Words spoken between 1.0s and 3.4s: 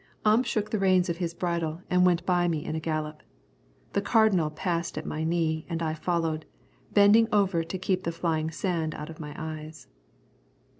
of his bridle and went by me in a gallop.